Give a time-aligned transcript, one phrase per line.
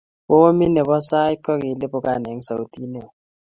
[0.27, 3.07] Bomit nepo sait kokilipukan eng sautit neo